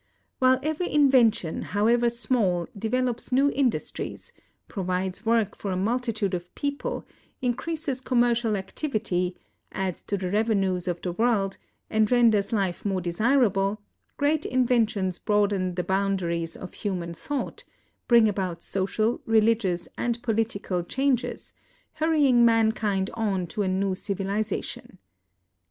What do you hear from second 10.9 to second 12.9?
the world, and renders life